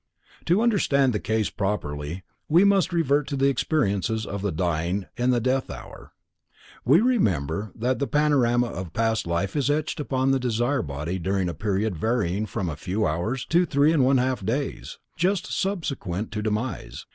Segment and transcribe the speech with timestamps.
[0.45, 5.29] To understand the case properly we must revert to the experiences of the dying in
[5.29, 6.11] the death hour.
[6.83, 11.19] We remember that the panorama of the past life is etched upon the desire body
[11.19, 15.53] during a period varying from a few hours to three and one half days, just
[15.55, 17.05] subsequent to demise.